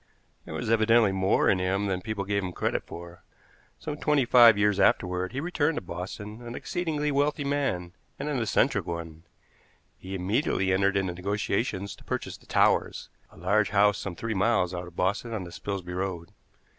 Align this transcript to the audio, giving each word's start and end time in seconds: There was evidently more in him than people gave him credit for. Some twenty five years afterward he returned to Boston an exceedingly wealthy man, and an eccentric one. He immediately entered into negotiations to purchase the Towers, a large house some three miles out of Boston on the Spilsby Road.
There 0.45 0.55
was 0.55 0.67
evidently 0.71 1.11
more 1.11 1.47
in 1.47 1.59
him 1.59 1.85
than 1.85 2.01
people 2.01 2.23
gave 2.25 2.41
him 2.43 2.53
credit 2.53 2.81
for. 2.87 3.23
Some 3.77 3.97
twenty 3.97 4.25
five 4.25 4.57
years 4.57 4.79
afterward 4.79 5.31
he 5.31 5.39
returned 5.39 5.75
to 5.77 5.81
Boston 5.81 6.41
an 6.41 6.55
exceedingly 6.55 7.11
wealthy 7.11 7.43
man, 7.43 7.93
and 8.17 8.27
an 8.27 8.39
eccentric 8.41 8.87
one. 8.87 9.25
He 9.99 10.15
immediately 10.15 10.73
entered 10.73 10.97
into 10.97 11.13
negotiations 11.13 11.95
to 11.97 12.03
purchase 12.03 12.35
the 12.35 12.47
Towers, 12.47 13.09
a 13.29 13.37
large 13.37 13.69
house 13.69 13.99
some 13.99 14.15
three 14.15 14.33
miles 14.33 14.73
out 14.73 14.87
of 14.87 14.95
Boston 14.95 15.33
on 15.35 15.43
the 15.43 15.51
Spilsby 15.51 15.93
Road. 15.93 16.31